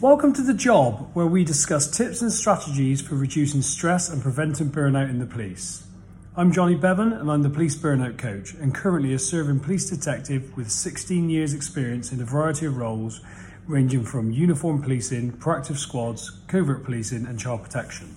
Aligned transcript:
Welcome 0.00 0.32
to 0.32 0.42
The 0.42 0.54
Job, 0.54 1.10
where 1.12 1.26
we 1.26 1.44
discuss 1.44 1.86
tips 1.94 2.22
and 2.22 2.32
strategies 2.32 3.02
for 3.02 3.16
reducing 3.16 3.60
stress 3.60 4.08
and 4.08 4.22
preventing 4.22 4.70
burnout 4.70 5.10
in 5.10 5.18
the 5.18 5.26
police. 5.26 5.86
I'm 6.34 6.52
Jonny 6.52 6.74
Bevan 6.74 7.12
and 7.12 7.30
I'm 7.30 7.42
the 7.42 7.50
police 7.50 7.76
burnout 7.76 8.16
coach 8.16 8.54
and 8.54 8.74
currently 8.74 9.12
a 9.12 9.18
serving 9.18 9.60
police 9.60 9.90
detective 9.90 10.56
with 10.56 10.70
16 10.70 11.28
years 11.28 11.52
experience 11.52 12.12
in 12.12 12.22
a 12.22 12.24
variety 12.24 12.64
of 12.64 12.78
roles 12.78 13.20
ranging 13.66 14.04
from 14.04 14.32
uniform 14.32 14.80
policing, 14.80 15.32
proactive 15.32 15.76
squads, 15.76 16.30
covert 16.48 16.82
policing 16.82 17.26
and 17.26 17.38
child 17.38 17.62
protection. 17.62 18.16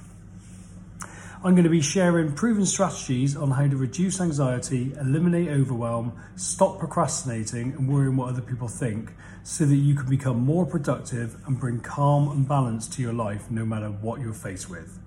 I'm 1.46 1.56
going 1.56 1.66
to 1.66 1.70
be 1.70 1.82
sharing 1.82 2.32
proven 2.32 2.66
strategies 2.66 3.36
on 3.36 3.52
how 3.52 3.68
to 3.68 3.76
reduce 3.76 4.22
anxiety, 4.22 4.94
eliminate 4.98 5.50
overwhelm, 5.50 6.14
stop 6.38 6.80
procrastinating 6.80 7.74
and 7.74 7.90
worrying 7.90 8.16
what 8.16 8.30
other 8.30 8.42
people 8.42 8.70
think 8.70 9.12
so 9.44 9.66
that 9.66 9.76
you 9.76 9.94
can 9.94 10.10
become 10.10 10.40
more 10.40 10.66
productive 10.66 11.36
and 11.46 11.60
bring 11.60 11.82
calm 11.82 12.30
and 12.30 12.48
balance 12.48 12.88
to 12.88 13.02
your 13.02 13.12
life 13.12 13.52
no 13.52 13.66
matter 13.66 13.90
what 13.90 14.22
you're 14.22 14.32
faced 14.32 14.70
with. 14.70 14.98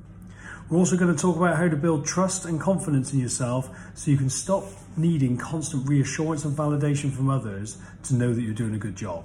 We're 0.69 0.77
also 0.77 0.98
going 0.98 1.16
to 1.16 1.19
talk 1.19 1.37
about 1.37 1.57
how 1.57 1.69
to 1.69 1.77
build 1.77 2.05
trust 2.05 2.45
and 2.45 2.60
confidence 2.60 3.15
in 3.15 3.18
yourself 3.18 3.71
so 3.95 4.10
you 4.10 4.18
can 4.18 4.29
stop 4.29 4.65
needing 4.95 5.38
constant 5.38 5.88
reassurance 5.88 6.45
and 6.45 6.55
validation 6.55 7.10
from 7.10 7.30
others 7.30 7.79
to 8.02 8.15
know 8.15 8.34
that 8.34 8.43
you're 8.43 8.52
doing 8.52 8.74
a 8.74 8.79
good 8.79 8.96
job. 8.96 9.24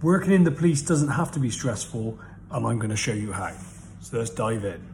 Working 0.00 0.32
in 0.32 0.44
the 0.44 0.50
police 0.50 0.80
doesn't 0.80 1.10
have 1.10 1.30
to 1.32 1.40
be 1.40 1.50
stressful, 1.50 2.18
and 2.50 2.66
I'm 2.66 2.78
going 2.78 2.88
to 2.88 2.96
show 2.96 3.12
you 3.12 3.32
how. 3.32 3.54
So 4.00 4.16
let's 4.16 4.30
dive 4.30 4.64
in. 4.64 4.91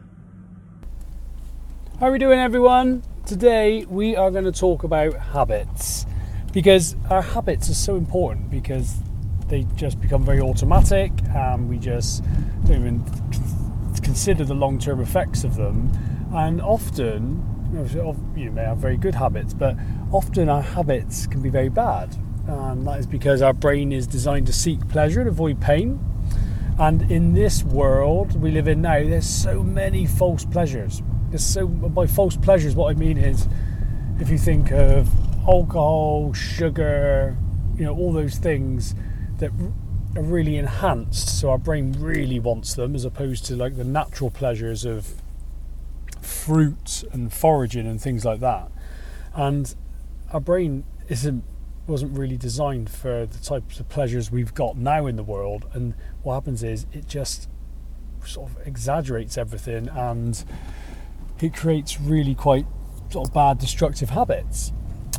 How 1.99 2.07
are 2.07 2.11
we 2.13 2.17
doing, 2.19 2.39
everyone? 2.39 3.03
Today 3.25 3.83
we 3.83 4.15
are 4.15 4.31
going 4.31 4.45
to 4.45 4.53
talk 4.53 4.85
about 4.85 5.15
habits 5.15 6.05
because 6.53 6.95
our 7.09 7.21
habits 7.21 7.69
are 7.69 7.73
so 7.73 7.97
important 7.97 8.49
because 8.49 8.95
they 9.49 9.65
just 9.75 9.99
become 9.99 10.23
very 10.23 10.39
automatic 10.39 11.11
and 11.35 11.67
we 11.67 11.77
just 11.77 12.23
don't 12.63 12.77
even 12.77 13.03
consider 14.01 14.45
the 14.45 14.53
long 14.53 14.79
term 14.79 15.01
effects 15.01 15.43
of 15.43 15.57
them. 15.57 15.91
And 16.33 16.61
often, 16.61 17.43
you 18.33 18.49
may 18.49 18.63
have 18.63 18.77
very 18.77 18.95
good 18.95 19.15
habits, 19.15 19.53
but 19.53 19.75
often 20.13 20.47
our 20.47 20.61
habits 20.61 21.27
can 21.27 21.41
be 21.41 21.49
very 21.49 21.67
bad. 21.67 22.15
And 22.47 22.87
that 22.87 23.01
is 23.01 23.07
because 23.07 23.41
our 23.41 23.51
brain 23.51 23.91
is 23.91 24.07
designed 24.07 24.47
to 24.47 24.53
seek 24.53 24.87
pleasure 24.87 25.19
and 25.19 25.27
avoid 25.27 25.59
pain. 25.59 25.99
And 26.79 27.11
in 27.11 27.33
this 27.33 27.61
world 27.61 28.39
we 28.39 28.51
live 28.51 28.69
in 28.69 28.83
now, 28.83 29.03
there's 29.03 29.27
so 29.27 29.63
many 29.63 30.05
false 30.05 30.45
pleasures 30.45 31.01
so 31.37 31.67
by 31.67 32.07
false 32.07 32.35
pleasures, 32.35 32.75
what 32.75 32.89
I 32.89 32.93
mean 32.97 33.17
is, 33.17 33.47
if 34.19 34.29
you 34.29 34.37
think 34.37 34.71
of 34.71 35.09
alcohol, 35.47 36.33
sugar, 36.33 37.37
you 37.75 37.85
know, 37.85 37.95
all 37.95 38.11
those 38.11 38.37
things 38.37 38.95
that 39.37 39.51
are 40.15 40.21
really 40.21 40.57
enhanced, 40.57 41.39
so 41.39 41.51
our 41.51 41.57
brain 41.57 41.95
really 41.99 42.39
wants 42.39 42.73
them, 42.73 42.95
as 42.95 43.05
opposed 43.05 43.45
to 43.45 43.55
like 43.55 43.77
the 43.77 43.83
natural 43.83 44.29
pleasures 44.29 44.85
of 44.85 45.21
fruit 46.21 47.03
and 47.11 47.31
foraging 47.31 47.87
and 47.87 48.01
things 48.01 48.25
like 48.25 48.39
that. 48.39 48.69
And 49.33 49.73
our 50.31 50.39
brain 50.39 50.83
isn't 51.07 51.43
wasn't 51.87 52.15
really 52.15 52.37
designed 52.37 52.87
for 52.87 53.25
the 53.25 53.39
types 53.39 53.79
of 53.79 53.89
pleasures 53.89 54.29
we've 54.29 54.53
got 54.53 54.77
now 54.77 55.07
in 55.07 55.15
the 55.15 55.23
world. 55.23 55.65
And 55.73 55.95
what 56.21 56.35
happens 56.35 56.61
is 56.61 56.85
it 56.93 57.07
just 57.07 57.49
sort 58.23 58.51
of 58.51 58.67
exaggerates 58.67 59.39
everything 59.39 59.87
and 59.89 60.43
it 61.43 61.53
creates 61.53 61.99
really 61.99 62.35
quite 62.35 62.65
sort 63.09 63.27
of 63.27 63.33
bad 63.33 63.57
destructive 63.57 64.11
habits. 64.11 64.71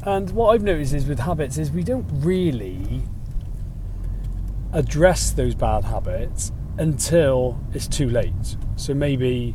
And 0.05 0.31
what 0.31 0.55
I've 0.55 0.63
noticed 0.63 0.95
is 0.95 1.07
with 1.07 1.19
habits 1.19 1.59
is 1.59 1.71
we 1.71 1.83
don't 1.83 2.07
really 2.11 3.03
address 4.73 5.31
those 5.31 5.55
bad 5.55 5.85
habits 5.85 6.53
until 6.79 7.61
it's 7.75 7.89
too 7.89 8.09
late. 8.09 8.57
So 8.77 8.95
maybe, 8.95 9.55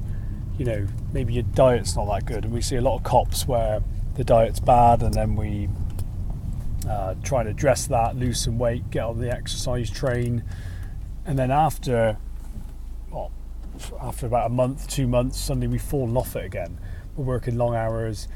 you 0.57 0.65
know, 0.65 0.85
maybe 1.13 1.33
your 1.33 1.43
diet's 1.43 1.95
not 1.95 2.05
that 2.07 2.25
good, 2.25 2.45
and 2.45 2.53
we 2.53 2.61
see 2.61 2.75
a 2.75 2.81
lot 2.81 2.97
of 2.97 3.03
cops 3.03 3.47
where 3.47 3.81
the 4.15 4.23
diet's 4.23 4.59
bad, 4.59 5.01
and 5.01 5.13
then 5.13 5.35
we 5.35 5.69
uh, 6.87 7.15
try 7.23 7.41
and 7.41 7.49
address 7.49 7.87
that, 7.87 8.15
lose 8.15 8.43
some 8.43 8.59
weight, 8.59 8.89
get 8.91 9.03
on 9.03 9.19
the 9.19 9.31
exercise 9.31 9.89
train, 9.89 10.43
and 11.25 11.39
then 11.39 11.49
after 11.49 12.17
after 14.01 14.25
about 14.25 14.47
a 14.47 14.49
month, 14.49 14.87
two 14.87 15.07
months, 15.07 15.39
suddenly 15.39 15.67
we've 15.67 15.81
fallen 15.81 16.15
off 16.17 16.35
it 16.35 16.45
again. 16.45 16.79
We're 17.15 17.25
working 17.25 17.57
long 17.57 17.75
hours, 17.75 18.27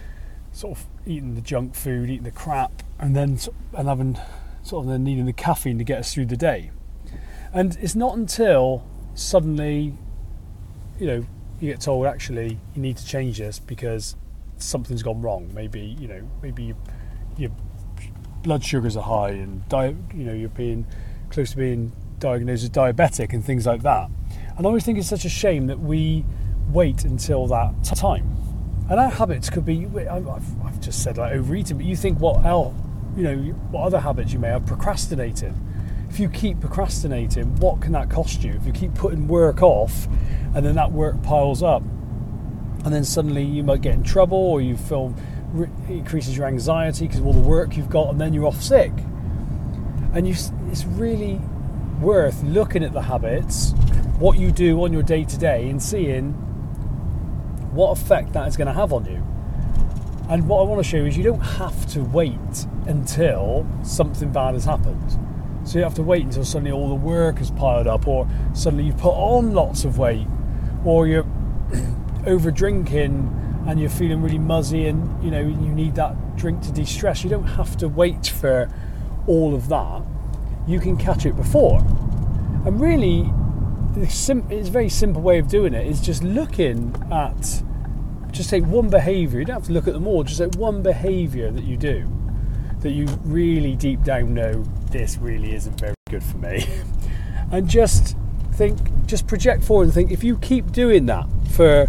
sort 0.52 0.78
of 0.78 0.86
eating 1.06 1.36
the 1.36 1.42
junk 1.42 1.76
food, 1.76 2.10
eating 2.10 2.24
the 2.24 2.32
crap, 2.32 2.84
and 2.98 3.16
then 3.16 3.40
and 3.74 3.88
having 3.88 4.18
sort 4.64 4.86
of 4.86 4.92
then 4.92 5.04
needing 5.04 5.26
the 5.26 5.34
caffeine 5.34 5.78
to 5.78 5.84
get 5.84 6.00
us 6.00 6.14
through 6.14 6.28
the 6.28 6.38
day. 6.38 6.72
And 7.54 7.78
it's 7.82 7.96
not 7.96 8.16
until 8.16 8.86
suddenly, 9.16 9.96
you 11.00 11.08
know, 11.08 11.26
you 11.60 11.72
get 11.72 11.82
told 11.82 12.06
actually 12.06 12.60
you 12.76 12.82
need 12.82 12.98
to 12.98 13.06
change 13.06 13.38
this 13.38 13.60
because 13.60 14.16
something's 14.58 15.04
gone 15.04 15.22
wrong. 15.22 15.52
Maybe 15.54 15.82
you 16.00 16.08
know, 16.08 16.30
maybe 16.42 16.64
you, 16.64 16.76
your 17.38 17.52
blood 18.44 18.64
sugars 18.64 18.96
are 18.96 19.04
high 19.04 19.32
and 19.32 19.68
di- 19.68 19.96
you 20.14 20.24
know 20.24 20.34
you're 20.34 20.50
being 20.50 20.86
close 21.30 21.52
to 21.52 21.58
being 21.58 21.92
diagnosed 22.20 22.64
as 22.64 22.70
diabetic 22.70 23.34
and 23.34 23.44
things 23.44 23.66
like 23.66 23.82
that. 23.82 24.10
And 24.60 24.68
I 24.68 24.68
always 24.68 24.84
think 24.84 24.98
it's 24.98 25.08
such 25.08 25.24
a 25.24 25.30
shame 25.30 25.68
that 25.68 25.80
we 25.80 26.26
wait 26.74 27.06
until 27.06 27.48
that 27.48 27.82
time. 27.86 28.36
And 28.90 29.00
our 29.00 29.10
habits 29.10 29.50
could 29.50 29.64
be, 29.64 29.86
I've, 29.86 30.28
I've 30.28 30.82
just 30.82 31.02
said 31.02 31.18
like 31.18 31.32
overeating, 31.32 31.78
but 31.78 31.86
you 31.86 31.96
think 31.96 32.20
what 32.20 32.44
else, 32.44 32.76
you 33.16 33.24
know, 33.24 33.38
what 33.72 33.84
other 33.84 34.02
habits 34.02 34.34
you 34.34 34.40
may 34.40 34.50
have, 34.50 34.66
procrastinating. 34.66 35.56
If 36.10 36.20
you 36.20 36.28
keep 36.28 36.60
procrastinating, 36.60 37.56
what 37.56 37.80
can 37.80 37.94
that 37.94 38.10
cost 38.10 38.44
you? 38.44 38.52
If 38.52 38.66
you 38.66 38.74
keep 38.74 38.94
putting 38.96 39.30
work 39.30 39.64
off 39.64 40.10
and 40.54 40.66
then 40.66 40.76
that 40.76 40.92
work 40.92 41.24
piles 41.24 41.64
up, 41.64 41.82
and 42.84 42.94
then 42.94 43.06
suddenly 43.06 43.46
you 43.46 43.64
might 43.64 43.80
get 43.80 43.94
in 43.94 44.04
trouble 44.04 44.38
or 44.38 44.60
you 44.60 44.76
feel 44.76 45.16
it 45.56 45.70
increases 45.88 46.36
your 46.36 46.48
anxiety 46.48 47.08
because 47.08 47.22
of 47.22 47.26
all 47.26 47.32
the 47.32 47.40
work 47.40 47.78
you've 47.78 47.90
got, 47.90 48.10
and 48.10 48.20
then 48.20 48.34
you're 48.34 48.46
off 48.46 48.62
sick. 48.62 48.92
And 50.14 50.28
you, 50.28 50.36
it's 50.70 50.84
really 50.84 51.40
worth 52.02 52.44
looking 52.44 52.84
at 52.84 52.92
the 52.92 53.04
habits 53.04 53.74
what 54.20 54.38
you 54.38 54.52
do 54.52 54.84
on 54.84 54.92
your 54.92 55.04
day 55.04 55.24
to 55.24 55.38
day 55.38 55.70
and 55.70 55.82
seeing 55.82 56.34
what 57.74 57.92
effect 57.92 58.34
that 58.34 58.48
is 58.48 58.58
going 58.58 58.68
to 58.68 58.74
have 58.74 58.92
on 58.92 59.06
you. 59.06 59.26
And 60.30 60.48
what 60.48 60.60
I 60.60 60.64
want 60.64 60.84
to 60.84 60.88
show 60.88 60.98
you 60.98 61.06
is 61.06 61.18
you 61.18 61.24
don't 61.24 61.40
have 61.40 61.88
to 61.94 62.04
wait 62.04 62.68
until 62.86 63.66
something 63.84 64.32
bad 64.32 64.54
has 64.54 64.66
happened. 64.66 65.18
So 65.64 65.78
you 65.78 65.84
have 65.84 65.96
to 65.96 66.04
wait 66.04 66.24
until 66.24 66.44
suddenly 66.44 66.72
all 66.72 66.90
the 66.90 66.96
work 66.96 67.38
has 67.38 67.50
piled 67.52 67.88
up, 67.88 68.08
or 68.08 68.28
suddenly 68.54 68.86
you've 68.86 68.98
put 68.98 69.14
on 69.14 69.54
lots 69.54 69.86
of 69.86 69.98
weight, 69.98 70.28
or 70.84 71.08
you're 71.08 71.26
over 72.28 72.52
drinking 72.52 73.36
and 73.68 73.80
you're 73.80 73.90
feeling 73.90 74.22
really 74.22 74.40
muzzy 74.40 74.88
and 74.88 75.24
you 75.24 75.30
know 75.30 75.42
you 75.42 75.54
need 75.54 75.96
that 75.96 76.16
drink 76.38 76.62
to 76.62 76.72
de-stress. 76.72 77.24
You 77.24 77.30
don't 77.30 77.44
have 77.44 77.78
to 77.78 77.88
wait 77.88 78.28
for 78.28 78.72
all 79.28 79.54
of 79.54 79.70
that. 79.70 80.02
You 80.68 80.80
can 80.80 80.98
catch 80.98 81.26
it 81.26 81.36
before. 81.36 81.80
And 82.66 82.80
really, 82.80 83.32
it's 83.98 84.30
a 84.30 84.72
very 84.72 84.90
simple 84.90 85.22
way 85.22 85.40
of 85.40 85.48
doing 85.48 85.74
it 85.74 85.86
is 85.88 86.02
just 86.02 86.24
looking 86.24 86.96
at 87.12 87.64
just 88.32 88.50
take 88.50 88.64
one 88.66 88.90
behavior 88.90 89.40
you 89.40 89.46
don't 89.46 89.56
have 89.56 89.66
to 89.66 89.72
look 89.72 89.88
at 89.88 89.94
them 89.94 90.08
all 90.08 90.24
just 90.24 90.40
take 90.40 90.56
one 90.56 90.82
behavior 90.84 91.52
that 91.52 91.64
you 91.64 91.76
do 91.76 92.08
that 92.82 92.92
you 92.92 93.06
really 93.24 93.76
deep 93.76 94.04
down 94.04 94.34
know 94.34 94.64
this 94.92 95.18
really 95.18 95.54
isn't 95.54 95.80
very 95.80 95.96
good 96.10 96.24
for 96.24 96.38
me. 96.38 96.66
And 97.52 97.68
just 97.68 98.16
think 98.54 98.78
just 99.08 99.26
project 99.26 99.64
forward 99.64 99.86
and 99.86 99.94
think 99.94 100.12
if 100.12 100.24
you 100.24 100.38
keep 100.38 100.72
doing 100.72 101.08
that 101.08 101.26
for 101.50 101.88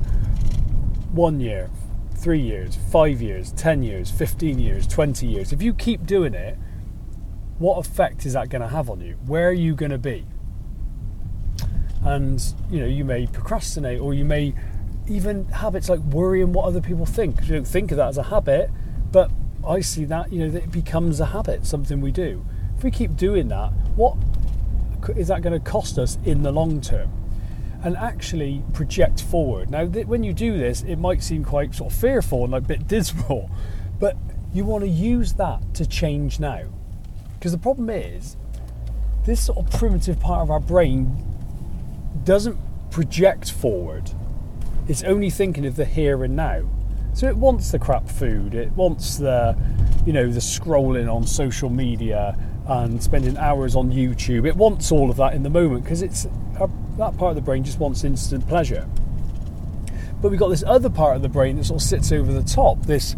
one 1.12 1.38
year 1.38 1.68
three 2.14 2.40
years 2.40 2.76
five 2.90 3.20
years 3.20 3.52
ten 3.52 3.82
years 3.82 4.10
15 4.10 4.58
years 4.58 4.86
20 4.86 5.26
years 5.26 5.52
if 5.52 5.60
you 5.60 5.74
keep 5.74 6.06
doing 6.06 6.32
it 6.32 6.56
what 7.58 7.76
effect 7.76 8.24
is 8.24 8.32
that 8.32 8.48
going 8.48 8.62
to 8.62 8.68
have 8.68 8.88
on 8.88 9.02
you? 9.02 9.18
Where 9.26 9.50
are 9.50 9.52
you 9.52 9.74
going 9.74 9.90
to 9.90 9.98
be 9.98 10.24
and 12.02 12.54
you 12.70 12.80
know 12.80 12.86
you 12.86 13.04
may 13.04 13.26
procrastinate 13.26 14.00
or 14.00 14.14
you 14.14 14.24
may 14.24 14.54
even 15.08 15.44
habits 15.46 15.88
like 15.88 16.00
worrying 16.00 16.52
what 16.52 16.64
other 16.64 16.80
people 16.80 17.04
think. 17.04 17.40
You 17.42 17.54
don't 17.54 17.66
think 17.66 17.90
of 17.90 17.96
that 17.96 18.08
as 18.08 18.18
a 18.18 18.24
habit 18.24 18.70
but 19.12 19.28
i 19.66 19.80
see 19.80 20.04
that 20.04 20.32
you 20.32 20.38
know 20.38 20.48
that 20.48 20.62
it 20.62 20.70
becomes 20.70 21.20
a 21.20 21.26
habit 21.26 21.66
something 21.66 22.00
we 22.00 22.12
do. 22.12 22.44
If 22.76 22.84
we 22.84 22.90
keep 22.90 23.16
doing 23.16 23.48
that 23.48 23.70
what 23.96 24.16
is 25.16 25.28
that 25.28 25.42
going 25.42 25.52
to 25.52 25.70
cost 25.70 25.98
us 25.98 26.18
in 26.24 26.42
the 26.42 26.52
long 26.52 26.80
term? 26.80 27.10
And 27.82 27.96
actually 27.96 28.62
project 28.74 29.22
forward. 29.22 29.70
Now 29.70 29.86
th- 29.86 30.06
when 30.06 30.22
you 30.22 30.32
do 30.32 30.56
this 30.56 30.82
it 30.82 30.96
might 30.96 31.22
seem 31.22 31.44
quite 31.44 31.74
sort 31.74 31.92
of 31.92 31.98
fearful 31.98 32.44
and 32.44 32.52
like 32.52 32.64
a 32.64 32.66
bit 32.66 32.88
dismal 32.88 33.50
but 33.98 34.16
you 34.52 34.64
want 34.64 34.82
to 34.84 34.90
use 34.90 35.34
that 35.34 35.74
to 35.74 35.86
change 35.86 36.40
now. 36.40 36.62
Because 37.34 37.52
the 37.52 37.58
problem 37.58 37.90
is 37.90 38.36
this 39.24 39.40
sort 39.46 39.58
of 39.58 39.70
primitive 39.78 40.18
part 40.18 40.42
of 40.42 40.50
our 40.50 40.60
brain 40.60 41.24
doesn't 42.24 42.58
project 42.90 43.50
forward. 43.50 44.10
It's 44.88 45.02
only 45.04 45.30
thinking 45.30 45.66
of 45.66 45.76
the 45.76 45.84
here 45.84 46.24
and 46.24 46.36
now. 46.36 46.68
So 47.14 47.26
it 47.26 47.36
wants 47.36 47.70
the 47.70 47.78
crap 47.78 48.08
food. 48.08 48.54
It 48.54 48.72
wants 48.72 49.16
the, 49.16 49.56
you 50.06 50.12
know, 50.12 50.30
the 50.30 50.40
scrolling 50.40 51.12
on 51.12 51.26
social 51.26 51.70
media, 51.70 52.36
and 52.70 53.02
spending 53.02 53.36
hours 53.36 53.74
on 53.74 53.90
YouTube. 53.90 54.46
It 54.46 54.54
wants 54.54 54.92
all 54.92 55.10
of 55.10 55.16
that 55.16 55.34
in 55.34 55.42
the 55.42 55.50
moment 55.50 55.82
because 55.82 56.02
it's 56.02 56.26
uh, 56.60 56.68
that 56.98 57.16
part 57.18 57.30
of 57.30 57.34
the 57.34 57.42
brain 57.42 57.64
just 57.64 57.80
wants 57.80 58.04
instant 58.04 58.46
pleasure. 58.46 58.88
But 60.22 60.30
we've 60.30 60.38
got 60.38 60.50
this 60.50 60.62
other 60.64 60.88
part 60.88 61.16
of 61.16 61.22
the 61.22 61.28
brain 61.28 61.56
that 61.56 61.64
sort 61.64 61.80
of 61.80 61.86
sits 61.86 62.12
over 62.12 62.32
the 62.32 62.44
top, 62.44 62.82
this 62.82 63.16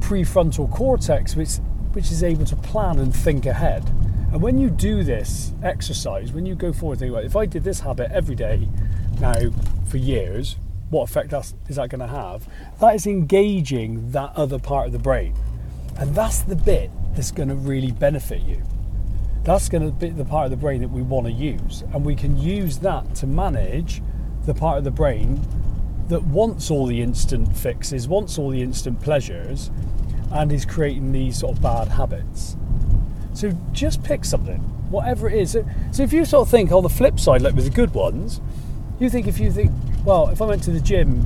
prefrontal 0.00 0.72
cortex, 0.72 1.36
which 1.36 1.56
which 1.92 2.10
is 2.10 2.22
able 2.22 2.46
to 2.46 2.56
plan 2.56 2.98
and 2.98 3.14
think 3.14 3.44
ahead. 3.44 3.84
And 4.30 4.42
when 4.42 4.58
you 4.58 4.68
do 4.68 5.02
this 5.02 5.52
exercise, 5.62 6.32
when 6.32 6.44
you 6.44 6.54
go 6.54 6.72
forward, 6.72 6.98
think 6.98 7.12
about 7.12 7.24
if 7.24 7.34
I 7.34 7.46
did 7.46 7.64
this 7.64 7.80
habit 7.80 8.10
every 8.12 8.34
day 8.34 8.68
now 9.20 9.50
for 9.86 9.96
years, 9.96 10.56
what 10.90 11.08
effect 11.08 11.32
is 11.32 11.76
that 11.76 11.88
going 11.88 12.00
to 12.00 12.06
have? 12.06 12.46
That 12.80 12.94
is 12.94 13.06
engaging 13.06 14.10
that 14.12 14.32
other 14.36 14.58
part 14.58 14.86
of 14.86 14.92
the 14.92 14.98
brain. 14.98 15.34
And 15.96 16.14
that's 16.14 16.40
the 16.40 16.56
bit 16.56 16.90
that's 17.14 17.30
going 17.30 17.48
to 17.48 17.54
really 17.54 17.90
benefit 17.90 18.42
you. 18.42 18.62
That's 19.44 19.68
going 19.68 19.86
to 19.86 19.92
be 19.92 20.10
the 20.10 20.24
part 20.24 20.44
of 20.44 20.50
the 20.50 20.56
brain 20.56 20.82
that 20.82 20.90
we 20.90 21.02
want 21.02 21.26
to 21.26 21.32
use. 21.32 21.82
And 21.94 22.04
we 22.04 22.14
can 22.14 22.38
use 22.38 22.78
that 22.78 23.14
to 23.16 23.26
manage 23.26 24.02
the 24.44 24.54
part 24.54 24.76
of 24.76 24.84
the 24.84 24.90
brain 24.90 25.40
that 26.08 26.22
wants 26.24 26.70
all 26.70 26.86
the 26.86 27.00
instant 27.00 27.56
fixes, 27.56 28.08
wants 28.08 28.38
all 28.38 28.50
the 28.50 28.62
instant 28.62 29.00
pleasures, 29.00 29.70
and 30.32 30.52
is 30.52 30.66
creating 30.66 31.12
these 31.12 31.38
sort 31.38 31.56
of 31.56 31.62
bad 31.62 31.88
habits. 31.88 32.56
So 33.38 33.56
just 33.70 34.02
pick 34.02 34.24
something, 34.24 34.58
whatever 34.90 35.28
it 35.28 35.38
is. 35.38 35.56
So 35.92 36.02
if 36.02 36.12
you 36.12 36.24
sort 36.24 36.48
of 36.48 36.50
think 36.50 36.72
on 36.72 36.82
the 36.82 36.88
flip 36.88 37.20
side, 37.20 37.40
like 37.40 37.54
with 37.54 37.66
the 37.66 37.70
good 37.70 37.94
ones, 37.94 38.40
you 38.98 39.08
think 39.08 39.28
if 39.28 39.38
you 39.38 39.52
think, 39.52 39.70
well, 40.04 40.28
if 40.30 40.42
I 40.42 40.46
went 40.46 40.64
to 40.64 40.72
the 40.72 40.80
gym, 40.80 41.24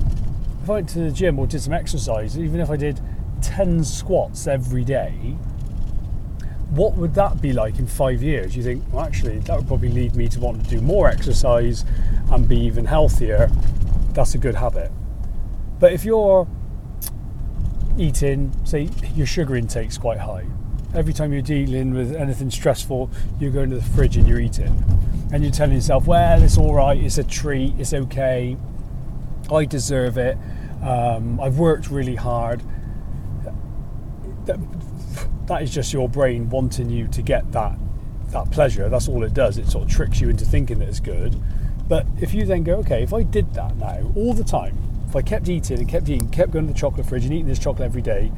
if 0.63 0.69
I 0.69 0.75
went 0.75 0.91
to 0.91 0.99
the 0.99 1.11
gym 1.11 1.39
or 1.39 1.47
did 1.47 1.63
some 1.63 1.73
exercise, 1.73 2.39
even 2.39 2.61
if 2.61 2.69
I 2.69 2.77
did 2.77 3.01
10 3.41 3.83
squats 3.83 4.47
every 4.47 4.85
day, 4.85 5.13
what 6.69 6.97
would 6.97 7.15
that 7.15 7.41
be 7.41 7.55
like 7.55 7.79
in 7.79 7.87
five 7.87 8.23
years? 8.23 8.55
You 8.55 8.63
think, 8.63 8.85
well, 8.93 9.07
actually, 9.07 9.39
that 9.39 9.57
would 9.57 9.67
probably 9.67 9.89
lead 9.89 10.15
me 10.15 10.29
to 10.29 10.39
want 10.39 10.63
to 10.65 10.69
do 10.69 10.83
more 10.83 11.09
exercise 11.09 11.87
and 12.31 12.47
be 12.47 12.61
even 12.61 12.85
healthier. 12.85 13.51
That's 14.11 14.35
a 14.35 14.39
good 14.39 14.57
habit. 14.57 14.93
But 15.81 15.95
if 15.95 16.05
you're 16.05 16.47
eating, 17.97 18.53
say, 18.67 18.91
your 19.15 19.27
sugar 19.27 19.57
intake's 19.57 19.97
quite 19.97 20.19
high, 20.19 20.45
every 20.95 21.13
time 21.13 21.33
you're 21.33 21.43
dealing 21.43 21.95
with 21.95 22.15
anything 22.15 22.51
stressful, 22.51 23.11
you 23.41 23.51
go 23.51 23.61
into 23.61 23.77
the 23.77 23.83
fridge 23.83 24.17
and 24.17 24.27
you're 24.29 24.41
eating. 24.41 24.85
And 25.33 25.43
you're 25.43 25.53
telling 25.53 25.75
yourself, 25.75 26.07
well, 26.07 26.43
it's 26.43 26.59
all 26.59 26.75
right, 26.75 26.99
it's 26.99 27.19
a 27.19 27.25
treat, 27.25 27.75
it's 27.79 27.95
okay, 27.95 28.57
I 29.51 29.65
deserve 29.65 30.19
it, 30.19 30.37
um, 30.83 31.41
I've 31.41 31.59
worked 31.59 31.91
really 31.91 32.17
hard. 32.17 32.63
That, 34.45 34.59
that 35.47 35.63
is 35.63 35.73
just 35.73 35.93
your 35.93 36.09
brain 36.09 36.51
wanting 36.51 36.91
you 36.91 37.09
to 37.09 37.23
get 37.23 37.53
that 37.53 37.79
that 38.33 38.51
pleasure. 38.51 38.89
That's 38.89 39.09
all 39.09 39.23
it 39.25 39.35
does. 39.35 39.59
It 39.59 39.69
sort 39.69 39.85
of 39.85 39.91
tricks 39.91 40.21
you 40.21 40.31
into 40.31 40.45
thinking 40.45 40.79
that 40.79 40.89
it's 40.89 41.01
good. 41.01 41.37
But 41.87 42.07
if 42.21 42.33
you 42.33 42.45
then 42.47 42.65
go, 42.65 42.77
okay, 42.77 43.03
if 43.03 43.13
I 43.13 43.23
did 43.23 43.53
that 43.55 43.77
now 43.77 44.11
all 44.17 44.33
the 44.33 44.45
time, 44.45 44.79
if 45.09 45.15
I 45.15 45.23
kept 45.23 45.49
eating 45.49 45.79
and 45.79 45.89
kept 45.89 46.09
eating, 46.09 46.31
kept 46.31 46.53
going 46.53 46.67
to 46.67 46.73
the 46.73 46.79
chocolate 46.79 47.07
fridge 47.07 47.25
and 47.25 47.35
eating 47.35 47.47
this 47.47 47.59
chocolate 47.59 47.85
every 47.85 48.03
day, 48.03 48.33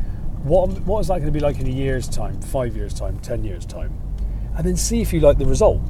what 0.45 0.71
what 0.83 1.01
is 1.01 1.09
that 1.09 1.15
going 1.15 1.27
to 1.27 1.33
be 1.33 1.41
like 1.41 1.59
in 1.59 1.67
a 1.67 1.71
year's 1.71 2.09
time, 2.09 2.41
five 2.41 2.77
years' 2.77 2.95
time, 2.95 3.19
ten 3.19 3.43
years' 3.45 3.67
time? 3.67 3.93
And 4.57 4.65
then 4.65 4.77
see 4.77 5.01
if 5.01 5.13
you 5.13 5.21
like 5.21 5.39
the 5.39 5.47
result. 5.47 5.81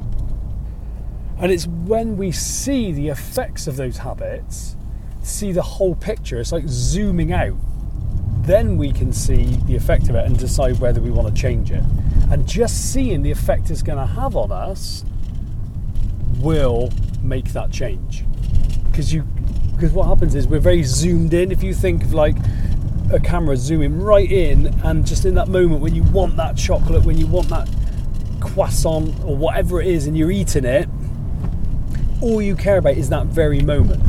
And 1.37 1.51
it's 1.51 1.67
when 1.67 2.17
we 2.17 2.31
see 2.31 2.91
the 2.91 3.09
effects 3.09 3.67
of 3.67 3.75
those 3.75 3.97
habits, 3.97 4.75
see 5.21 5.51
the 5.51 5.61
whole 5.61 5.93
picture. 5.93 6.39
It's 6.39 6.51
like 6.51 6.63
zooming 6.67 7.31
out 7.31 7.57
then 8.45 8.77
we 8.77 8.91
can 8.91 9.11
see 9.11 9.43
the 9.65 9.75
effect 9.75 10.07
of 10.07 10.15
it 10.15 10.25
and 10.25 10.37
decide 10.37 10.79
whether 10.79 11.01
we 11.01 11.09
want 11.09 11.27
to 11.27 11.41
change 11.41 11.71
it. 11.71 11.83
And 12.29 12.47
just 12.47 12.93
seeing 12.93 13.23
the 13.23 13.31
effect 13.31 13.71
it's 13.71 13.81
going 13.81 13.97
to 13.97 14.05
have 14.05 14.35
on 14.35 14.51
us 14.51 15.03
will 16.39 16.91
make 17.23 17.53
that 17.53 17.71
change. 17.71 18.23
Because 18.85 19.11
you 19.13 19.23
because 19.75 19.91
what 19.91 20.07
happens 20.07 20.35
is 20.35 20.47
we're 20.47 20.59
very 20.59 20.83
zoomed 20.83 21.33
in. 21.33 21.51
If 21.51 21.61
you 21.61 21.73
think 21.73 22.03
of 22.03 22.13
like 22.13 22.37
a 23.15 23.19
camera 23.19 23.55
zooming 23.57 24.01
right 24.01 24.31
in 24.31 24.67
and 24.83 25.05
just 25.07 25.25
in 25.25 25.33
that 25.35 25.47
moment 25.47 25.81
when 25.81 25.95
you 25.95 26.03
want 26.03 26.35
that 26.35 26.57
chocolate, 26.57 27.03
when 27.03 27.17
you 27.17 27.25
want 27.27 27.47
that 27.49 27.67
croissant 28.39 29.13
or 29.23 29.35
whatever 29.35 29.81
it 29.81 29.87
is 29.87 30.05
and 30.07 30.17
you're 30.17 30.31
eating 30.31 30.65
it, 30.65 30.87
all 32.21 32.41
you 32.41 32.55
care 32.55 32.77
about 32.77 32.95
is 32.95 33.09
that 33.09 33.25
very 33.27 33.59
moment. 33.61 34.03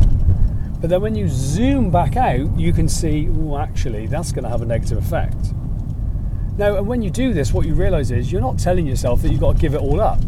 But 0.79 0.89
then 0.89 1.01
when 1.01 1.15
you 1.15 1.27
zoom 1.27 1.89
back 1.89 2.15
out, 2.17 2.57
you 2.57 2.71
can 2.71 2.87
see, 2.87 3.29
oh, 3.29 3.57
actually, 3.57 4.07
that's 4.07 4.31
going 4.31 4.43
to 4.43 4.49
have 4.49 4.61
a 4.61 4.65
negative 4.65 4.99
effect. 4.99 5.53
Now, 6.57 6.77
and 6.77 6.87
when 6.87 7.01
you 7.01 7.09
do 7.09 7.33
this, 7.33 7.53
what 7.53 7.65
you 7.65 7.73
realize 7.73 8.11
is 8.11 8.31
you're 8.31 8.41
not 8.41 8.59
telling 8.59 8.85
yourself 8.85 9.21
that 9.21 9.31
you've 9.31 9.39
got 9.39 9.55
to 9.55 9.61
give 9.61 9.73
it 9.73 9.81
all 9.81 10.01
up. 10.01 10.19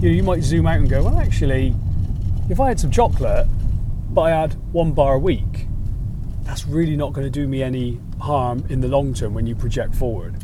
You 0.00 0.08
know, 0.08 0.14
you 0.14 0.22
might 0.22 0.42
zoom 0.42 0.66
out 0.66 0.78
and 0.78 0.88
go, 0.88 1.04
well, 1.04 1.18
actually, 1.18 1.74
if 2.48 2.58
I 2.58 2.68
had 2.68 2.80
some 2.80 2.90
chocolate, 2.90 3.46
but 4.10 4.22
I 4.22 4.30
had 4.30 4.54
one 4.72 4.92
bar 4.92 5.14
a 5.14 5.18
week, 5.18 5.66
that's 6.50 6.66
really 6.66 6.96
not 6.96 7.12
going 7.12 7.24
to 7.24 7.30
do 7.30 7.46
me 7.46 7.62
any 7.62 8.00
harm 8.20 8.64
in 8.70 8.80
the 8.80 8.88
long 8.88 9.14
term 9.14 9.32
when 9.34 9.46
you 9.46 9.54
project 9.54 9.94
forward. 9.94 10.34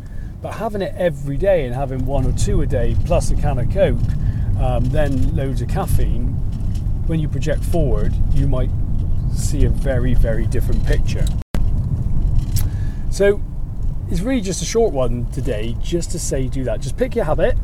But 0.41 0.53
having 0.53 0.81
it 0.81 0.95
every 0.97 1.37
day 1.37 1.67
and 1.67 1.75
having 1.75 2.07
one 2.07 2.25
or 2.25 2.33
two 2.39 2.63
a 2.63 2.67
day 2.67 2.95
plus 3.07 3.33
a 3.33 3.35
can 3.35 3.59
of 3.59 3.73
Coke, 3.73 3.99
um, 4.61 4.85
then 4.85 5.35
loads 5.35 5.63
of 5.63 5.69
caffeine, 5.69 6.29
when 7.09 7.19
you 7.19 7.27
project 7.27 7.65
forward, 7.65 8.15
you 8.35 8.47
might 8.47 8.71
see 9.35 9.65
a 9.65 9.69
very, 9.69 10.15
very 10.15 10.47
different 10.47 10.87
picture. 10.87 11.27
So 13.11 13.43
it's 14.09 14.21
really 14.21 14.43
just 14.43 14.63
a 14.63 14.65
short 14.65 14.93
one 14.93 15.27
today, 15.33 15.75
just 15.83 16.13
to 16.13 16.21
say 16.21 16.47
do 16.47 16.63
that. 16.63 16.81
Just 16.81 16.97
pick 16.97 17.17
your 17.17 17.25
habit, 17.25 17.57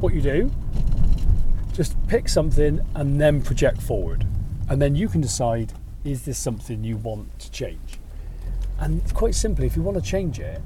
what 0.00 0.12
you 0.12 0.20
do, 0.20 0.50
just 1.72 1.96
pick 2.08 2.28
something 2.28 2.78
and 2.94 3.18
then 3.18 3.40
project 3.40 3.80
forward. 3.80 4.26
And 4.68 4.82
then 4.82 4.96
you 4.96 5.08
can 5.08 5.22
decide 5.22 5.72
is 6.06 6.22
this 6.22 6.38
something 6.38 6.84
you 6.84 6.96
want 6.96 7.38
to 7.40 7.50
change? 7.50 7.98
And 8.78 9.02
quite 9.14 9.34
simply, 9.34 9.66
if 9.66 9.76
you 9.76 9.82
want 9.82 9.96
to 9.96 10.02
change 10.02 10.38
it, 10.38 10.62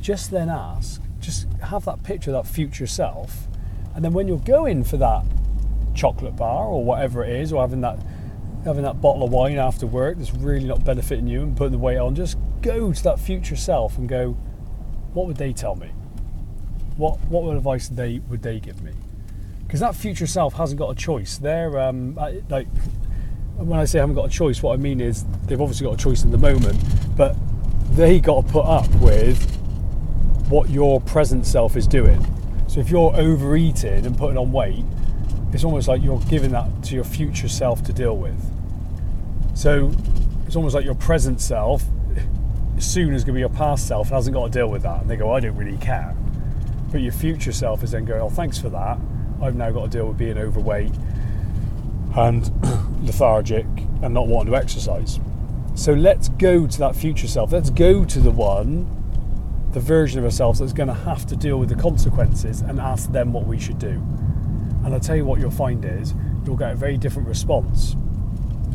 just 0.00 0.30
then 0.30 0.48
ask, 0.48 1.02
just 1.20 1.46
have 1.60 1.84
that 1.84 2.02
picture 2.02 2.30
of 2.30 2.44
that 2.44 2.50
future 2.50 2.86
self. 2.86 3.46
And 3.94 4.04
then 4.04 4.12
when 4.12 4.26
you're 4.26 4.38
going 4.38 4.84
for 4.84 4.96
that 4.96 5.24
chocolate 5.94 6.36
bar 6.36 6.66
or 6.66 6.82
whatever 6.84 7.24
it 7.24 7.40
is, 7.40 7.52
or 7.52 7.60
having 7.60 7.82
that 7.82 7.98
having 8.64 8.82
that 8.82 9.00
bottle 9.00 9.24
of 9.24 9.30
wine 9.30 9.56
after 9.56 9.86
work 9.86 10.18
that's 10.18 10.34
really 10.34 10.66
not 10.66 10.84
benefiting 10.84 11.26
you 11.26 11.42
and 11.42 11.56
putting 11.56 11.72
the 11.72 11.78
weight 11.78 11.96
on, 11.96 12.14
just 12.14 12.36
go 12.60 12.92
to 12.92 13.02
that 13.02 13.18
future 13.18 13.56
self 13.56 13.96
and 13.96 14.06
go, 14.08 14.32
what 15.14 15.26
would 15.26 15.36
they 15.36 15.52
tell 15.52 15.76
me? 15.76 15.90
What 16.96 17.18
what 17.28 17.54
advice 17.54 17.88
they 17.88 18.20
would 18.28 18.42
they 18.42 18.60
give 18.60 18.82
me? 18.82 18.92
Because 19.66 19.80
that 19.80 19.94
future 19.94 20.26
self 20.26 20.54
hasn't 20.54 20.78
got 20.78 20.90
a 20.90 20.94
choice. 20.94 21.38
They're 21.38 21.78
um, 21.78 22.14
like 22.48 22.68
when 23.60 23.78
I 23.78 23.84
say 23.84 23.98
haven't 23.98 24.14
got 24.14 24.26
a 24.26 24.30
choice, 24.30 24.62
what 24.62 24.72
I 24.74 24.76
mean 24.76 25.00
is 25.00 25.24
they've 25.46 25.60
obviously 25.60 25.86
got 25.86 25.94
a 25.94 26.02
choice 26.02 26.24
in 26.24 26.30
the 26.30 26.38
moment, 26.38 26.78
but 27.16 27.36
they 27.92 28.20
got 28.20 28.46
to 28.46 28.52
put 28.52 28.64
up 28.64 28.88
with 28.96 29.38
what 30.48 30.70
your 30.70 31.00
present 31.02 31.46
self 31.46 31.76
is 31.76 31.86
doing. 31.86 32.24
So 32.68 32.80
if 32.80 32.88
you're 32.88 33.14
overeating 33.14 34.06
and 34.06 34.16
putting 34.16 34.38
on 34.38 34.52
weight, 34.52 34.84
it's 35.52 35.64
almost 35.64 35.88
like 35.88 36.02
you're 36.02 36.20
giving 36.20 36.52
that 36.52 36.68
to 36.84 36.94
your 36.94 37.04
future 37.04 37.48
self 37.48 37.82
to 37.84 37.92
deal 37.92 38.16
with. 38.16 38.38
So 39.54 39.92
it's 40.46 40.56
almost 40.56 40.74
like 40.74 40.84
your 40.84 40.94
present 40.94 41.40
self 41.40 41.84
soon 42.78 43.12
is 43.12 43.24
going 43.24 43.34
to 43.34 43.38
be 43.38 43.40
your 43.40 43.50
past 43.50 43.86
self 43.86 44.06
and 44.06 44.14
hasn't 44.14 44.34
got 44.34 44.52
to 44.52 44.58
deal 44.58 44.70
with 44.70 44.82
that. 44.82 45.02
And 45.02 45.10
they 45.10 45.16
go, 45.16 45.32
I 45.34 45.40
don't 45.40 45.56
really 45.56 45.76
care. 45.78 46.16
But 46.90 47.02
your 47.02 47.12
future 47.12 47.52
self 47.52 47.82
is 47.82 47.90
then 47.90 48.04
going, 48.04 48.22
oh, 48.22 48.30
thanks 48.30 48.58
for 48.58 48.70
that. 48.70 48.98
I've 49.42 49.54
now 49.54 49.70
got 49.70 49.84
to 49.84 49.98
deal 49.98 50.08
with 50.08 50.18
being 50.18 50.38
overweight 50.38 50.92
and 52.16 52.50
lethargic 53.02 53.66
and 54.02 54.14
not 54.14 54.26
wanting 54.26 54.52
to 54.52 54.58
exercise. 54.58 55.20
So 55.74 55.92
let's 55.92 56.28
go 56.28 56.66
to 56.66 56.78
that 56.78 56.96
future 56.96 57.28
self. 57.28 57.52
Let's 57.52 57.70
go 57.70 58.04
to 58.04 58.20
the 58.20 58.30
one, 58.30 58.86
the 59.72 59.80
version 59.80 60.18
of 60.18 60.24
ourselves 60.24 60.58
that's 60.58 60.72
going 60.72 60.88
to 60.88 60.94
have 60.94 61.26
to 61.26 61.36
deal 61.36 61.58
with 61.58 61.68
the 61.68 61.74
consequences 61.74 62.60
and 62.60 62.80
ask 62.80 63.10
them 63.12 63.32
what 63.32 63.46
we 63.46 63.58
should 63.58 63.78
do. 63.78 64.02
And 64.84 64.94
I'll 64.94 65.00
tell 65.00 65.16
you 65.16 65.24
what 65.24 65.40
you'll 65.40 65.50
find 65.50 65.84
is 65.84 66.14
you'll 66.44 66.56
get 66.56 66.72
a 66.72 66.76
very 66.76 66.96
different 66.96 67.28
response 67.28 67.94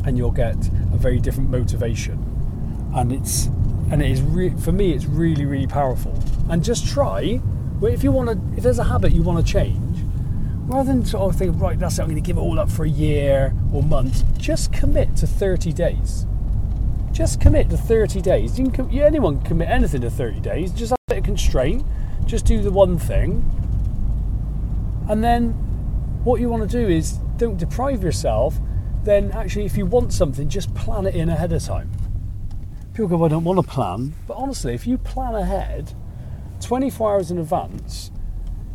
and 0.05 0.17
you'll 0.17 0.31
get 0.31 0.55
a 0.55 0.97
very 0.97 1.19
different 1.19 1.49
motivation. 1.49 2.23
And 2.95 3.11
it's 3.11 3.47
and 3.91 4.01
it 4.01 4.09
is 4.09 4.21
re- 4.21 4.55
for 4.57 4.71
me 4.71 4.93
it's 4.93 5.05
really 5.05 5.45
really 5.45 5.67
powerful. 5.67 6.17
And 6.49 6.63
just 6.63 6.87
try 6.87 7.41
if 7.81 8.03
you 8.03 8.11
want 8.11 8.29
to 8.29 8.57
if 8.57 8.63
there's 8.63 8.79
a 8.79 8.83
habit 8.83 9.11
you 9.11 9.21
want 9.21 9.45
to 9.45 9.51
change, 9.51 9.77
rather 10.65 10.91
than 10.91 11.05
sort 11.05 11.23
of 11.33 11.39
think 11.39 11.59
right 11.59 11.77
that's 11.79 11.97
it 11.97 12.01
I'm 12.01 12.09
going 12.09 12.21
to 12.21 12.25
give 12.25 12.37
it 12.37 12.41
all 12.41 12.59
up 12.59 12.69
for 12.69 12.85
a 12.85 12.89
year 12.89 13.53
or 13.73 13.83
months, 13.83 14.23
just 14.37 14.73
commit 14.73 15.15
to 15.17 15.27
30 15.27 15.71
days. 15.73 16.25
Just 17.11 17.39
commit 17.39 17.69
to 17.69 17.77
30 17.77 18.21
days. 18.21 18.59
You 18.59 18.69
can 18.69 18.89
anyone 18.91 19.37
can 19.37 19.45
commit 19.45 19.69
anything 19.69 20.01
to 20.01 20.09
30 20.09 20.41
days. 20.41 20.71
Just 20.71 20.89
have 20.89 20.99
a 21.07 21.09
bit 21.09 21.17
of 21.19 21.23
constraint. 21.23 21.85
Just 22.25 22.45
do 22.45 22.61
the 22.61 22.71
one 22.71 22.97
thing, 22.97 23.43
and 25.07 25.23
then 25.23 25.51
what 26.23 26.41
you 26.41 26.49
want 26.49 26.69
to 26.69 26.83
do 26.83 26.91
is 26.91 27.19
don't 27.37 27.57
deprive 27.57 28.03
yourself. 28.03 28.57
Then, 29.03 29.31
actually, 29.31 29.65
if 29.65 29.77
you 29.77 29.85
want 29.85 30.11
something, 30.11 30.49
just 30.49 30.73
plan 30.73 31.05
it 31.05 31.15
in 31.15 31.29
ahead 31.29 31.53
of 31.53 31.63
time. 31.63 31.91
People 32.93 33.07
go, 33.07 33.17
well, 33.17 33.25
I 33.25 33.29
don't 33.29 33.43
want 33.43 33.63
to 33.63 33.71
plan. 33.71 34.15
But 34.27 34.35
honestly, 34.35 34.73
if 34.73 34.87
you 34.87 34.97
plan 34.97 35.35
ahead 35.35 35.93
24 36.61 37.13
hours 37.13 37.29
in 37.29 37.37
advance, 37.37 38.09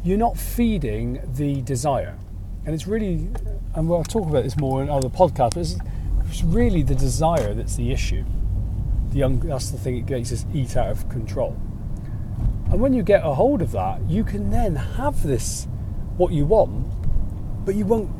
you're 0.02 0.18
not 0.18 0.36
feeding 0.36 1.20
the 1.34 1.60
desire. 1.62 2.16
And 2.64 2.74
it's 2.74 2.86
really, 2.86 3.28
and 3.74 3.88
we'll 3.88 4.04
talk 4.04 4.28
about 4.28 4.44
this 4.44 4.56
more 4.56 4.82
in 4.82 4.88
other 4.88 5.08
podcasts, 5.08 5.54
but 5.54 5.58
it's, 5.58 5.76
it's 6.28 6.42
really 6.42 6.82
the 6.82 6.94
desire 6.94 7.54
that's 7.54 7.76
the 7.76 7.92
issue. 7.92 8.24
The 9.10 9.24
un, 9.24 9.40
that's 9.40 9.70
the 9.70 9.78
thing 9.78 10.04
that 10.04 10.10
makes 10.10 10.32
us 10.32 10.46
eat 10.54 10.76
out 10.76 10.88
of 10.88 11.08
control. 11.08 11.56
And 12.70 12.80
when 12.80 12.94
you 12.94 13.02
get 13.02 13.24
a 13.24 13.34
hold 13.34 13.62
of 13.62 13.72
that, 13.72 14.00
you 14.08 14.22
can 14.22 14.50
then 14.50 14.76
have 14.76 15.22
this, 15.22 15.66
what 16.16 16.32
you 16.32 16.46
want, 16.46 16.86
but 17.64 17.74
you 17.74 17.84
won't, 17.84 18.10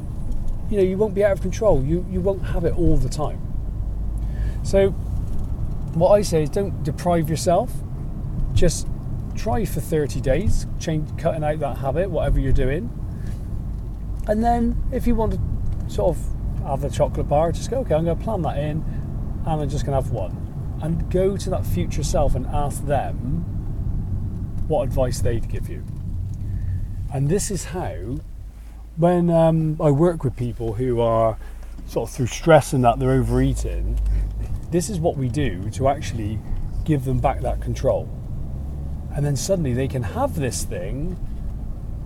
you 0.68 0.76
know, 0.76 0.82
you 0.82 0.98
won't 0.98 1.14
be 1.14 1.24
out 1.24 1.32
of 1.32 1.40
control. 1.40 1.82
You, 1.84 2.04
you 2.10 2.20
won't 2.20 2.42
have 2.42 2.64
it 2.64 2.76
all 2.76 2.96
the 2.96 3.08
time. 3.08 3.40
So, 4.64 4.90
what 5.94 6.10
I 6.10 6.22
say 6.22 6.42
is 6.42 6.50
don't 6.50 6.82
deprive 6.82 7.30
yourself. 7.30 7.72
Just 8.52 8.86
try 9.40 9.64
for 9.64 9.80
30 9.80 10.20
days, 10.20 10.66
change, 10.78 11.08
cutting 11.16 11.42
out 11.42 11.58
that 11.60 11.78
habit, 11.78 12.10
whatever 12.10 12.38
you're 12.38 12.52
doing. 12.52 12.90
And 14.26 14.44
then 14.44 14.82
if 14.92 15.06
you 15.06 15.14
want 15.14 15.32
to 15.32 15.90
sort 15.90 16.16
of 16.16 16.62
have 16.66 16.84
a 16.84 16.90
chocolate 16.90 17.26
bar, 17.26 17.50
just 17.50 17.70
go, 17.70 17.78
okay, 17.78 17.94
I'm 17.94 18.04
going 18.04 18.18
to 18.18 18.22
plan 18.22 18.42
that 18.42 18.58
in 18.58 18.84
and 19.46 19.62
I'm 19.62 19.68
just 19.68 19.86
going 19.86 19.96
to 19.96 20.04
have 20.04 20.12
one. 20.12 20.36
And 20.82 21.10
go 21.10 21.38
to 21.38 21.50
that 21.50 21.64
future 21.64 22.02
self 22.02 22.34
and 22.34 22.46
ask 22.46 22.84
them 22.84 23.44
what 24.68 24.82
advice 24.84 25.20
they'd 25.20 25.48
give 25.48 25.70
you. 25.70 25.84
And 27.12 27.30
this 27.30 27.50
is 27.50 27.64
how, 27.64 28.20
when 28.96 29.30
um, 29.30 29.78
I 29.80 29.90
work 29.90 30.22
with 30.22 30.36
people 30.36 30.74
who 30.74 31.00
are 31.00 31.38
sort 31.86 32.10
of 32.10 32.14
through 32.14 32.26
stress 32.26 32.74
and 32.74 32.84
that 32.84 32.98
they're 32.98 33.12
overeating, 33.12 33.98
this 34.70 34.90
is 34.90 35.00
what 35.00 35.16
we 35.16 35.28
do 35.28 35.70
to 35.70 35.88
actually 35.88 36.38
give 36.84 37.06
them 37.06 37.18
back 37.18 37.40
that 37.40 37.62
control. 37.62 38.19
And 39.14 39.24
then 39.24 39.36
suddenly 39.36 39.72
they 39.72 39.88
can 39.88 40.02
have 40.02 40.36
this 40.36 40.64
thing, 40.64 41.18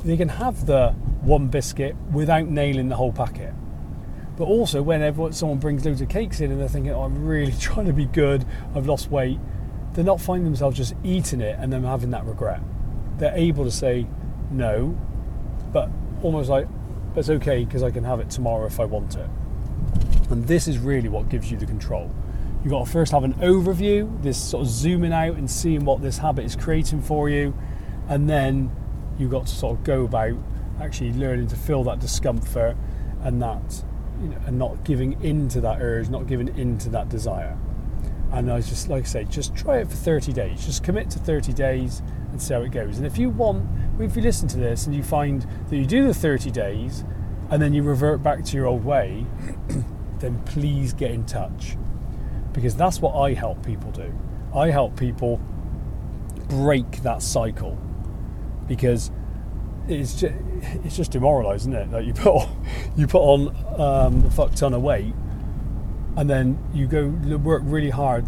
they 0.04 0.16
can 0.16 0.28
have 0.28 0.66
the 0.66 0.90
one 1.23 1.49
biscuit 1.49 1.96
without 2.12 2.46
nailing 2.46 2.88
the 2.88 2.96
whole 2.96 3.12
packet. 3.12 3.54
But 4.37 4.44
also, 4.44 4.82
whenever 4.82 5.32
someone 5.32 5.58
brings 5.58 5.84
loads 5.84 6.00
of 6.00 6.08
cakes 6.08 6.40
in 6.40 6.50
and 6.50 6.61
they're 6.61 6.68
thinking, 6.68 6.92
oh, 6.92 7.02
I'm 7.02 7.25
really 7.25 7.52
trying 7.61 7.87
to 7.87 7.92
be 7.92 8.06
good, 8.06 8.44
I've 8.75 8.87
lost 8.87 9.11
weight, 9.11 9.38
they're 9.92 10.04
not 10.04 10.20
finding 10.20 10.44
themselves 10.44 10.76
just 10.76 10.94
eating 11.04 11.40
it 11.40 11.56
and 11.61 11.73
then 11.73 11.84
having 11.84 12.11
that 12.11 12.25
regret. 12.25 12.61
They're 13.18 13.37
able 13.37 13.64
to 13.64 13.70
say 13.70 14.06
no, 14.50 14.99
but 15.73 15.88
almost 16.23 16.50
like, 16.50 16.66
it's 17.16 17.30
okay 17.30 17.64
because 17.64 17.84
I 17.84 17.92
can 17.92 18.02
have 18.02 18.18
it 18.18 18.28
tomorrow 18.28 18.66
if 18.66 18.80
I 18.80 18.84
want 18.87 19.14
it. 19.14 19.28
And 20.30 20.46
this 20.49 20.66
is 20.66 20.78
really 20.78 21.08
what 21.08 21.28
gives 21.28 21.50
you 21.50 21.56
the 21.56 21.66
control. 21.66 22.11
You've 22.64 22.71
got 22.71 22.87
to 22.87 22.90
first 22.90 23.12
have 23.12 23.25
an 23.25 23.35
overview, 23.35 24.23
this 24.23 24.42
sort 24.42 24.62
of 24.62 24.71
zooming 24.71 25.12
out 25.12 25.37
and 25.37 25.50
seeing 25.50 25.85
what 25.85 26.00
this 26.00 26.16
habit 26.16 26.47
is 26.47 26.56
creating 26.56 27.02
for 27.02 27.28
you, 27.28 27.54
and 28.09 28.26
then 28.26 28.75
you've 29.18 29.30
got 29.30 29.47
to 29.47 29.54
sort 29.54 29.76
of 29.78 29.85
go 29.85 30.04
about 30.04 30.38
actually 30.80 31.12
learning 31.12 31.49
to 31.49 31.56
feel 31.56 31.85
that 31.85 31.99
discomfort 31.99 32.75
and 33.21 33.42
that, 33.42 33.85
you 34.18 34.28
know, 34.28 34.38
and 34.47 34.59
not 34.59 34.83
giving 34.83 35.23
into 35.23 35.61
that 35.61 35.83
urge, 35.83 36.09
not 36.09 36.26
giving 36.26 36.56
into 36.56 36.88
that 36.88 37.11
desire. 37.11 37.59
And 38.33 38.50
I 38.50 38.62
just, 38.62 38.88
like 38.88 39.02
I 39.02 39.09
say, 39.09 39.25
just 39.25 39.54
try 39.54 39.80
it 39.80 39.88
for 39.88 39.97
30 39.97 40.33
days. 40.33 40.64
Just 40.64 40.83
commit 40.83 41.11
to 41.11 41.18
30 41.18 41.52
days 41.52 42.02
and 42.30 42.40
see 42.40 42.54
how 42.54 42.62
it 42.62 42.71
goes. 42.71 42.97
And 42.97 43.06
if 43.06 43.18
you 43.18 43.28
want, 43.28 43.68
if 44.00 44.16
you 44.16 44.23
listen 44.23 44.49
to 44.49 44.56
this 44.56 44.87
and 44.87 44.97
you 44.97 45.02
find 45.02 45.47
that 45.68 45.76
you 45.76 45.85
do 45.85 46.06
the 46.06 46.14
30 46.14 46.50
days 46.50 47.04
and 47.50 47.61
then 47.61 47.75
you 47.75 47.83
revert 47.83 48.23
back 48.23 48.42
to 48.47 48.56
your 48.56 48.66
old 48.66 48.87
way, 48.87 49.26
then 50.18 50.42
please 50.44 50.94
get 50.94 51.11
in 51.11 51.26
touch 51.26 51.76
because 52.54 52.75
that's 52.75 53.00
what 53.00 53.14
I 53.14 53.34
help 53.34 53.64
people 53.66 53.90
do. 53.90 54.14
I 54.54 54.70
help 54.70 54.96
people 54.96 55.38
break 56.49 57.02
that 57.02 57.20
cycle 57.23 57.76
because 58.66 59.11
it's 59.88 60.14
just, 60.14 60.34
it's 60.84 60.96
just 60.96 61.11
demoralising, 61.11 61.73
isn't 61.73 61.90
it? 61.90 61.94
Like 61.94 62.06
you 62.06 62.14
put 62.14 62.34
on, 62.34 62.66
you 62.96 63.06
put 63.06 63.20
on 63.20 63.80
um, 63.80 64.25
a 64.25 64.30
fuck 64.30 64.54
ton 64.54 64.73
of 64.73 64.82
weight, 64.82 65.12
and 66.16 66.30
then 66.30 66.58
you 66.73 66.87
go 66.87 67.08
work 67.08 67.62
really 67.64 67.90
hard, 67.90 68.25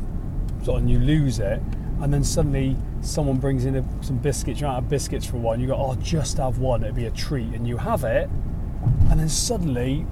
and 0.67 0.91
you 0.91 0.99
lose 0.99 1.39
it, 1.39 1.63
and 2.03 2.13
then 2.13 2.25
suddenly 2.25 2.77
someone 3.01 3.39
brings 3.39 3.65
in 3.65 3.77
a, 3.77 3.85
some 4.03 4.19
biscuits. 4.19 4.61
You 4.61 4.67
don't 4.67 4.75
have 4.75 4.89
biscuits 4.89 5.25
for 5.25 5.37
one. 5.39 5.61
You 5.61 5.69
go, 5.69 5.77
oh, 5.77 5.95
just 5.97 6.39
have 6.39 6.59
one. 6.59 6.83
It'd 6.83 6.97
be 6.97 7.07
a 7.07 7.11
treat, 7.11 7.55
and 7.55 7.67
you 7.67 7.77
have 7.77 8.05
it, 8.05 8.29
and 9.11 9.21
then 9.21 9.29
suddenly 9.29 10.05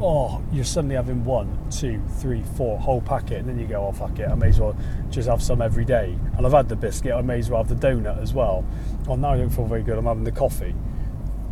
oh, 0.00 0.42
you're 0.52 0.64
suddenly 0.64 0.96
having 0.96 1.24
one, 1.24 1.58
two, 1.70 2.02
three, 2.18 2.42
four 2.56 2.78
whole 2.78 3.00
packet, 3.00 3.38
and 3.38 3.48
then 3.48 3.58
you 3.58 3.66
go, 3.66 3.86
oh 3.86 3.92
fuck 3.92 4.18
it, 4.18 4.28
I 4.28 4.34
may 4.34 4.48
as 4.48 4.60
well 4.60 4.76
just 5.10 5.28
have 5.28 5.42
some 5.42 5.60
every 5.62 5.84
day. 5.84 6.16
And 6.36 6.46
I've 6.46 6.52
had 6.52 6.68
the 6.68 6.76
biscuit, 6.76 7.12
I 7.12 7.22
may 7.22 7.38
as 7.38 7.50
well 7.50 7.62
have 7.62 7.68
the 7.68 7.86
donut 7.86 8.20
as 8.22 8.32
well. 8.32 8.64
Oh, 9.08 9.16
now 9.16 9.32
I 9.32 9.36
don't 9.36 9.50
feel 9.50 9.66
very 9.66 9.82
good, 9.82 9.98
I'm 9.98 10.06
having 10.06 10.24
the 10.24 10.32
coffee. 10.32 10.74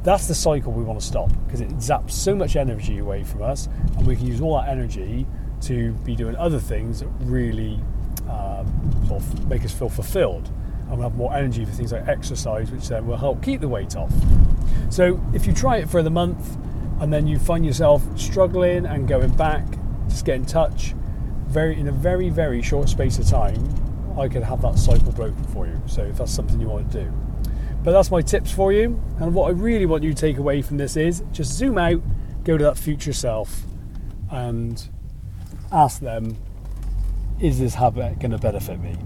That's 0.03 0.29
the 0.29 0.35
cycle 0.35 0.73
we 0.73 0.85
want 0.85 1.01
to 1.01 1.07
stop 1.07 1.31
because 1.45 1.61
it 1.61 1.69
zaps 1.79 2.13
so 2.13 2.35
much 2.35 2.57
energy 2.57 2.99
away 2.99 3.25
from 3.25 3.43
us, 3.43 3.69
and 3.97 4.07
we 4.07 4.17
can 4.17 4.27
use 4.27 4.41
all 4.41 4.61
that 4.61 4.69
energy 4.69 5.27
to 5.63 5.93
be 6.05 6.15
doing 6.15 6.37
other 6.37 6.61
things 6.61 7.01
that 7.01 7.09
really 7.21 7.81
um, 8.29 9.05
sort 9.09 9.23
of 9.23 9.49
make 9.49 9.65
us 9.65 9.73
feel 9.73 9.89
fulfilled. 9.89 10.51
And 10.89 10.99
we'll 10.99 11.09
have 11.09 11.17
more 11.17 11.35
energy 11.35 11.65
for 11.65 11.73
things 11.73 11.93
like 11.93 12.07
exercise, 12.07 12.71
which 12.71 12.87
then 12.89 13.09
will 13.09 13.17
help 13.17 13.43
keep 13.43 13.61
the 13.61 13.69
weight 13.69 13.97
off. 13.97 14.13
So 14.89 15.21
if 15.35 15.45
you 15.45 15.53
try 15.53 15.79
it 15.79 15.91
for 15.91 16.03
the 16.03 16.11
month, 16.11 16.57
and 17.01 17.13
then 17.13 17.27
you 17.27 17.39
find 17.39 17.65
yourself 17.65 18.03
struggling 18.19 18.87
and 18.87 19.07
going 19.07 19.31
back, 19.37 19.65
just 20.09 20.25
get 20.25 20.37
in 20.37 20.47
touch. 20.47 20.95
Very 21.47 21.79
in 21.79 21.89
a 21.89 21.93
very 21.93 22.29
very 22.29 22.61
short 22.61 22.89
space 22.89 23.19
of 23.19 23.29
time, 23.29 24.19
I 24.19 24.29
could 24.29 24.43
have 24.43 24.63
that 24.63 24.79
cycle 24.79 25.13
broken 25.13 25.45
for 25.45 25.67
you. 25.67 25.81
So 25.87 26.03
if 26.03 26.19
that's 26.19 26.33
something 26.33 26.61
you 26.61 26.69
want 26.69 26.91
to 26.91 27.05
do, 27.05 27.13
but 27.85 27.93
that's 27.93 28.11
my 28.11 28.21
tips 28.21 28.51
for 28.51 28.73
you. 28.73 29.01
And 29.19 29.35
what 29.35 29.47
I 29.49 29.51
really 29.51 29.87
want 29.87 30.03
you 30.03 30.13
to 30.13 30.21
take 30.21 30.39
away 30.39 30.63
from 30.63 30.77
this 30.77 30.97
is 30.97 31.23
just 31.33 31.53
zoom 31.53 31.79
out, 31.79 32.03
go 32.45 32.59
to 32.59 32.65
that 32.65 32.77
future 32.77 33.13
self, 33.13 33.63
and 34.31 34.89
ask 35.71 36.01
them, 36.01 36.37
is 37.41 37.61
this 37.61 37.75
habit 37.75 38.19
going 38.19 38.33
to 38.33 38.39
benefit 38.39 38.81
me? 38.81 38.97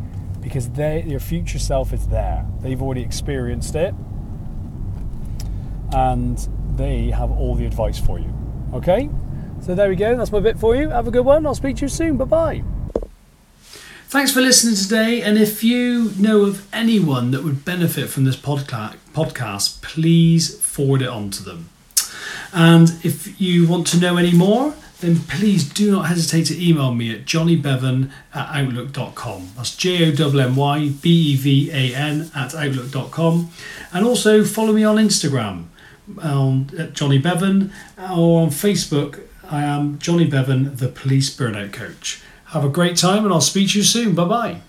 Because 0.40 0.70
they, 0.70 1.02
your 1.02 1.20
future 1.20 1.58
self 1.58 1.92
is 1.92 2.06
there. 2.08 2.46
They've 2.60 2.80
already 2.80 3.02
experienced 3.02 3.74
it, 3.74 3.94
and 5.92 6.48
they 6.76 7.10
have 7.10 7.30
all 7.30 7.54
the 7.54 7.66
advice 7.66 7.98
for 7.98 8.18
you. 8.18 8.32
Okay? 8.74 9.10
So 9.62 9.74
there 9.74 9.88
we 9.88 9.96
go. 9.96 10.16
That's 10.16 10.32
my 10.32 10.40
bit 10.40 10.58
for 10.58 10.74
you. 10.74 10.88
Have 10.88 11.06
a 11.06 11.10
good 11.10 11.24
one. 11.24 11.46
I'll 11.46 11.54
speak 11.54 11.76
to 11.76 11.82
you 11.82 11.88
soon. 11.88 12.16
Bye 12.16 12.24
bye. 12.24 12.62
Thanks 14.08 14.32
for 14.32 14.40
listening 14.40 14.74
today. 14.74 15.22
And 15.22 15.38
if 15.38 15.62
you 15.62 16.12
know 16.18 16.42
of 16.42 16.66
anyone 16.74 17.30
that 17.30 17.44
would 17.44 17.64
benefit 17.64 18.08
from 18.08 18.24
this 18.24 18.36
podcast, 18.36 19.82
please 19.82 20.58
forward 20.58 21.02
it 21.02 21.08
on 21.08 21.30
to 21.30 21.44
them. 21.44 21.68
And 22.52 22.88
if 23.04 23.40
you 23.40 23.68
want 23.68 23.86
to 23.88 24.00
know 24.00 24.16
any 24.16 24.32
more, 24.32 24.74
then 25.00 25.20
please 25.20 25.68
do 25.68 25.90
not 25.92 26.06
hesitate 26.06 26.44
to 26.46 26.60
email 26.68 26.92
me 26.92 27.14
at 27.14 27.24
jonnybevan 27.24 28.10
at 28.34 28.48
outlook.com. 28.48 29.50
That's 29.56 29.76
J 29.76 30.12
O 30.12 30.38
M 30.38 30.56
Y 30.56 30.88
B 31.00 31.32
E 31.32 31.36
V 31.36 31.70
A 31.70 31.94
N 31.94 32.30
at 32.34 32.54
outlook.com. 32.54 33.50
And 33.92 34.04
also 34.04 34.44
follow 34.44 34.72
me 34.72 34.84
on 34.84 34.96
Instagram 34.96 35.66
on 36.22 36.90
Jonny 36.92 37.18
Bevan 37.18 37.72
or 37.98 38.42
on 38.42 38.48
Facebook. 38.48 39.20
I 39.50 39.62
am 39.62 39.98
Jonny 39.98 40.26
Bevan, 40.26 40.76
the 40.76 40.88
police 40.88 41.34
burnout 41.34 41.72
coach. 41.72 42.22
Have 42.46 42.64
a 42.64 42.68
great 42.68 42.96
time 42.96 43.24
and 43.24 43.32
I'll 43.32 43.40
speak 43.40 43.70
to 43.70 43.78
you 43.78 43.84
soon. 43.84 44.14
Bye 44.14 44.24
bye. 44.24 44.60